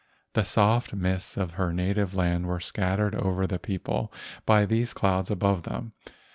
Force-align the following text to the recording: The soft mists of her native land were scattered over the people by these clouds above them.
The 0.33 0.43
soft 0.45 0.95
mists 0.95 1.37
of 1.37 1.51
her 1.51 1.71
native 1.71 2.15
land 2.15 2.47
were 2.47 2.59
scattered 2.59 3.13
over 3.13 3.45
the 3.45 3.59
people 3.59 4.11
by 4.47 4.65
these 4.65 4.95
clouds 4.95 5.29
above 5.29 5.61
them. 5.61 5.93